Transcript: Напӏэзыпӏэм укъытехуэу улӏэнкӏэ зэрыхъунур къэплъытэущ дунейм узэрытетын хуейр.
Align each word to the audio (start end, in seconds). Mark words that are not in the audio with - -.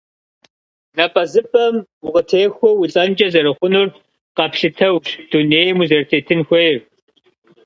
Напӏэзыпӏэм 0.95 1.75
укъытехуэу 2.05 2.79
улӏэнкӏэ 2.83 3.27
зэрыхъунур 3.33 3.87
къэплъытэущ 4.35 5.07
дунейм 5.29 5.77
узэрытетын 5.81 6.41
хуейр. 6.47 6.77